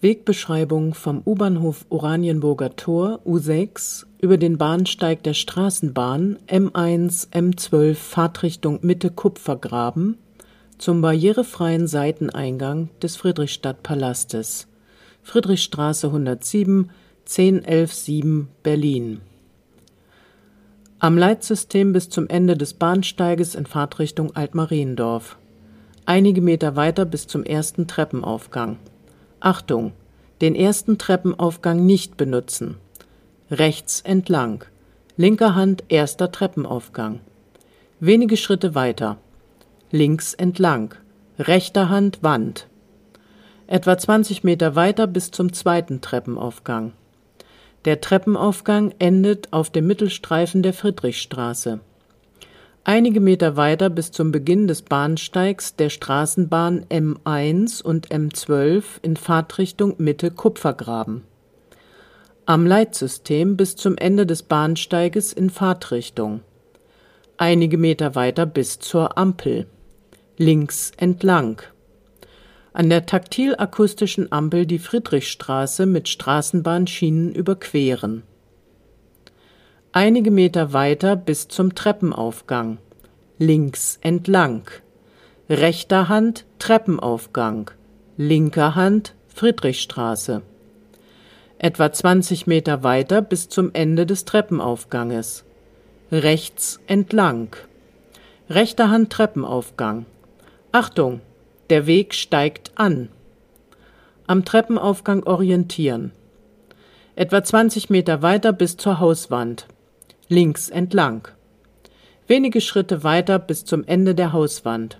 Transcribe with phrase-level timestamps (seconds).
[0.00, 9.10] Wegbeschreibung vom U-Bahnhof Oranienburger Tor U6 über den Bahnsteig der Straßenbahn M1 M12 Fahrtrichtung Mitte
[9.10, 10.16] Kupfergraben
[10.78, 14.68] zum barrierefreien Seiteneingang des Friedrichstadtpalastes.
[15.24, 16.90] Friedrichstraße 107
[17.24, 19.20] 10117 Berlin.
[21.00, 25.38] Am Leitsystem bis zum Ende des Bahnsteiges in Fahrtrichtung Altmariendorf.
[26.06, 28.78] Einige Meter weiter bis zum ersten Treppenaufgang
[29.40, 29.92] Achtung,
[30.40, 32.76] den ersten Treppenaufgang nicht benutzen.
[33.50, 34.64] Rechts entlang.
[35.16, 37.20] Linker Hand erster Treppenaufgang.
[38.00, 39.18] Wenige Schritte weiter.
[39.90, 40.94] Links entlang.
[41.38, 42.68] Rechter Hand Wand.
[43.66, 46.92] Etwa 20 Meter weiter bis zum zweiten Treppenaufgang.
[47.84, 51.80] Der Treppenaufgang endet auf dem Mittelstreifen der Friedrichstraße
[52.88, 59.96] Einige Meter weiter bis zum Beginn des Bahnsteigs der Straßenbahn M1 und M12 in Fahrtrichtung
[59.98, 61.24] Mitte Kupfergraben.
[62.46, 66.40] Am Leitsystem bis zum Ende des Bahnsteiges in Fahrtrichtung.
[67.36, 69.66] Einige Meter weiter bis zur Ampel.
[70.38, 71.60] Links entlang.
[72.72, 78.22] An der taktil-akustischen Ampel die Friedrichstraße mit Straßenbahnschienen überqueren
[79.92, 82.76] Einige Meter weiter bis zum Treppenaufgang.
[83.38, 84.68] Links entlang.
[85.48, 87.70] Rechter Hand Treppenaufgang.
[88.18, 90.42] Linker Hand Friedrichstraße.
[91.56, 95.44] Etwa 20 Meter weiter bis zum Ende des Treppenaufganges.
[96.12, 97.56] Rechts entlang.
[98.50, 100.04] Rechter Hand Treppenaufgang.
[100.70, 101.22] Achtung,
[101.70, 103.08] der Weg steigt an.
[104.26, 106.12] Am Treppenaufgang orientieren.
[107.16, 109.66] Etwa 20 Meter weiter bis zur Hauswand
[110.28, 111.28] links entlang.
[112.26, 114.98] Wenige Schritte weiter bis zum Ende der Hauswand.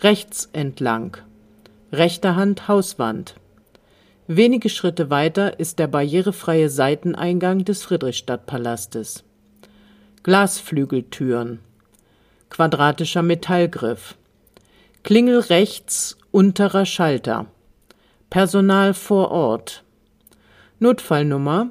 [0.00, 1.16] Rechts entlang.
[1.92, 3.34] Rechter Hand Hauswand.
[4.28, 9.24] Wenige Schritte weiter ist der barrierefreie Seiteneingang des Friedrichstadtpalastes.
[10.22, 11.58] Glasflügeltüren.
[12.48, 14.14] Quadratischer Metallgriff.
[15.02, 17.46] Klingel rechts unterer Schalter.
[18.28, 19.82] Personal vor Ort.
[20.78, 21.70] Notfallnummer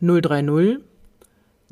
[0.00, 0.78] 030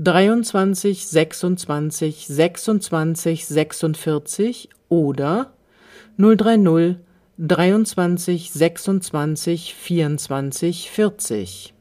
[0.02, 5.52] 23 26 26 46 oder
[6.16, 6.96] 030
[7.36, 11.74] 23 26 24 40.